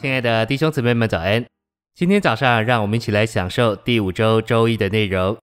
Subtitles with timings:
[0.00, 1.44] 亲爱的弟兄姊妹们，早安！
[1.96, 5.36] 今天早上，让我们一起来享受第五周周一的内容。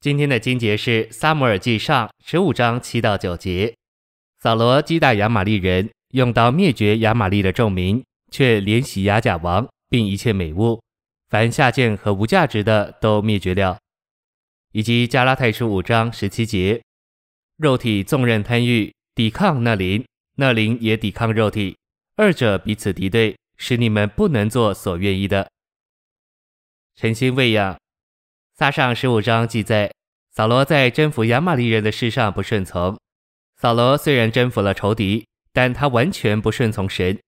[0.00, 3.72] 今天的经节是《撒母耳记上》十五章七到九节。
[4.40, 8.02] 扫罗击打亚玛力人，用刀灭绝亚玛力的众民，
[8.32, 10.82] 却怜惜亚甲王，并一切美物，
[11.28, 13.78] 凡下贱和无价值的都灭绝了。
[14.72, 16.82] 以及加拉太书五章十七节，
[17.58, 20.04] 肉体纵任贪欲，抵抗那灵，
[20.34, 21.76] 那灵也抵抗肉体，
[22.16, 23.36] 二者彼此敌对。
[23.56, 25.50] 使你们不能做所愿意的。
[26.96, 27.78] 诚心喂养，
[28.54, 29.92] 撒上十五章记载，
[30.30, 32.98] 扫罗在征服亚玛力人的事上不顺从。
[33.56, 37.18] 扫罗虽然征服了仇敌，但他完全不顺从神。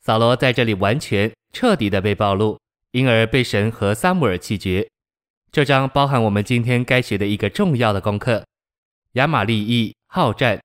[0.00, 2.58] 扫罗在这里完全彻底的被暴露，
[2.90, 4.88] 因而被神和撒母耳弃绝。
[5.52, 8.44] 这章包含我们今天该学的一个重要的功课：
[9.12, 10.60] 亚玛力役好战。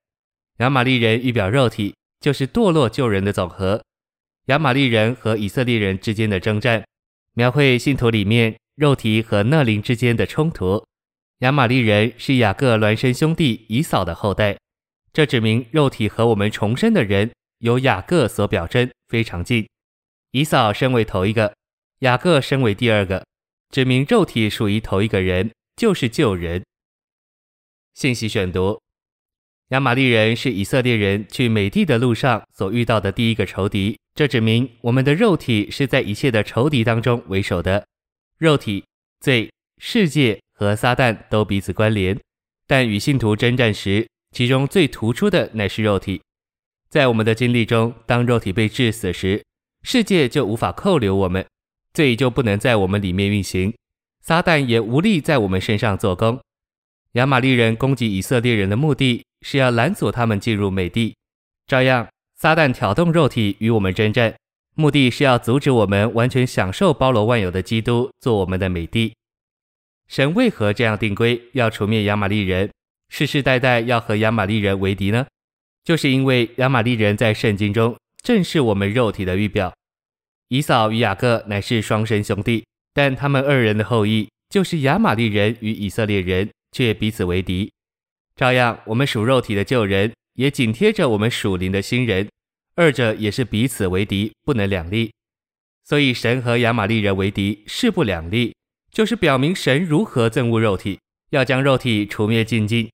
[0.57, 3.83] 亚玛力人预表肉体，就是堕落救人的总和。
[4.47, 6.85] 亚玛利人和以色列人之间的征战，
[7.33, 10.85] 描绘信徒里面肉体和那灵之间的冲突。
[11.39, 14.57] 亚玛利人是雅各孪生兄弟以扫的后代，
[15.11, 19.67] 这指明肉体和我们重生的人由雅各所表征非常近。
[20.31, 21.53] 以扫身为头一个，
[21.99, 23.25] 雅各身为第二个，
[23.69, 26.63] 指明肉体属于头一个人，就是旧人。
[27.93, 28.79] 信息选读：
[29.69, 33.97] 亚玛力人是以色列人去美地的路上所遇到的第一个仇敌。
[34.15, 37.85] 这指明我们的肉体是在一切的仇敌当中为首的，
[38.37, 38.83] 肉体、
[39.19, 42.17] 罪、世界和撒旦都彼此关联，
[42.65, 46.21] 但与信徒征战时，其中最突出的乃是肉体。
[46.89, 49.43] 在我们的经历中，当肉体被致死时，
[49.83, 51.45] 世界就无法扣留我们，
[51.93, 53.75] 罪就不能在我们里面运行，
[54.21, 56.39] 撒旦也无力在我们身上做工。
[57.13, 61.15] 亚玛力人攻击以色列人的目的是要拦阻他们进入美地，
[61.67, 62.05] 照样。
[62.35, 64.35] 撒旦挑动肉体与我们征战，
[64.75, 69.13] 目的是要阻止我们完全享受包罗万有的基督做我们的美帝。
[70.09, 72.69] 神为何这样定规，要除灭亚玛利人，
[73.07, 75.25] 世世代代要和亚玛利人为敌呢？
[75.85, 79.73] 就是因为亚玛利人在圣经中正是我们肉体的预表。
[80.49, 87.71] 以扫与雅各乃是双生兄弟，但他们二人的后裔就是亚玛利人与以色列人，却彼此为敌。
[88.37, 90.13] 照样，我们属肉体的旧人。
[90.37, 92.29] 也紧贴着我们属灵的新人，
[92.75, 95.11] 二者也是彼此为敌，不能两立。
[95.83, 98.55] 所以神和亚玛力人为敌，势不两立，
[98.91, 100.99] 就是表明神如何憎恶肉体，
[101.31, 102.87] 要将肉体除灭净尽。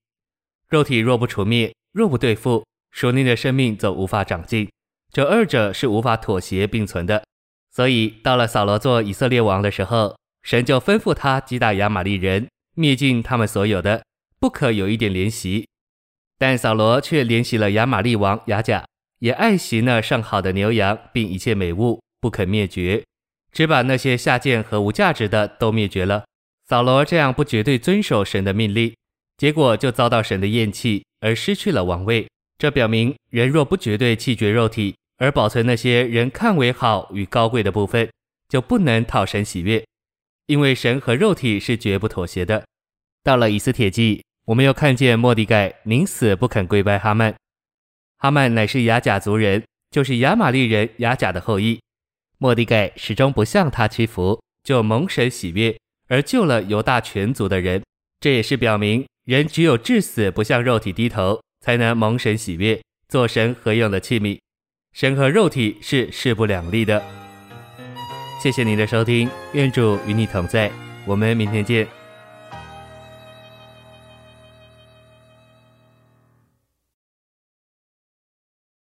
[0.70, 4.66] 肉体若不除灭，若不对付，属灵的生命则无法长进。
[5.12, 7.22] 这二者是无法妥协并存的。
[7.70, 14.02] 所以到了扫罗做以色列王的时候，神就吩咐他击打亚玛力人，灭尽他们所有的，
[14.44, 15.66] 不可有一点怜惜。
[16.36, 18.84] 但扫罗却怜惜了亚玛利王亚甲，
[19.20, 23.02] 也爱惜那上好的牛羊，并一切美物，不肯灭绝，
[23.52, 26.26] 只把那些下贱和无价值的都灭绝了。
[26.68, 28.94] 扫罗这样不绝对遵守神的命令，
[29.38, 32.28] 结果就遭到神的厌弃，而失去了王位。
[32.58, 38.10] 这表明，人若不绝对弃绝肉体，而保存那些人看为好与高贵的部分，
[38.50, 39.82] 就不能讨神喜悦，
[40.48, 42.66] 因为神和肉体是绝不妥协的。
[43.22, 44.22] 到了以斯帖记。
[44.46, 47.34] 我们又看见莫迪盖宁死不肯跪拜哈曼，
[48.18, 51.80] 哈曼乃是亚甲族人，就是亚玛力人亚甲的后裔。
[52.36, 55.74] 莫迪盖始终不向他屈服，就蒙神喜悦，
[56.08, 57.82] 而救了犹大全族的人。
[58.20, 64.38] 这也是表明，人只有至死不向肉体低头，才能蒙神喜悦，做神合用的器皿。
[64.92, 67.02] 神和肉体是势不两立的。
[68.42, 70.70] 谢谢您的收听，愿主与你同在，
[71.06, 72.03] 我们明天见。